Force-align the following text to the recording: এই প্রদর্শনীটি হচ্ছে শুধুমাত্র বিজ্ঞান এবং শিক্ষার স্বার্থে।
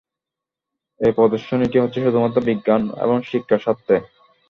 এই 0.99 1.11
প্রদর্শনীটি 1.17 1.77
হচ্ছে 1.79 1.99
শুধুমাত্র 2.05 2.37
বিজ্ঞান 2.47 2.81
এবং 3.03 3.15
শিক্ষার 3.29 3.63
স্বার্থে। 3.65 3.95